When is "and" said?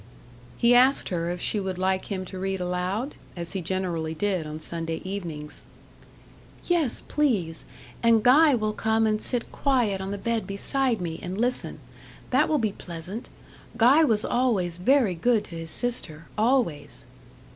8.01-8.23, 9.05-9.21, 11.21-11.39